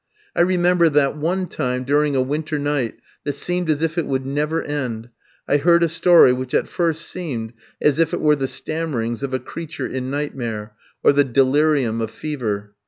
[0.35, 4.25] I remember that one time, during a winter night that seemed as if it would
[4.25, 5.09] never end,
[5.47, 9.31] I heard a story which at first seemed as if it were the stammerings of
[9.31, 12.73] a creature in nightmare, or the delirium of fever.